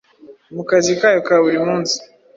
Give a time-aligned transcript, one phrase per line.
[0.55, 1.95] Mu kazi kayo ka buri munsi,